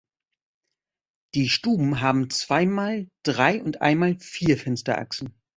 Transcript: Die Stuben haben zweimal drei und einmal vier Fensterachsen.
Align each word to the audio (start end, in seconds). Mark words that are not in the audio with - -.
Die 1.35 1.47
Stuben 1.47 2.01
haben 2.01 2.31
zweimal 2.31 3.07
drei 3.23 3.61
und 3.61 3.83
einmal 3.83 4.17
vier 4.19 4.57
Fensterachsen. 4.57 5.39